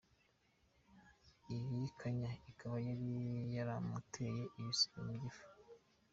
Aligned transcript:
Iyi 1.55 1.79
kanya 1.99 2.31
ikaba 2.51 2.77
yari 2.87 3.09
yaramuteye 3.55 4.43
ibisebe 4.59 4.99
mu 5.07 5.13
gifu. 5.21 5.43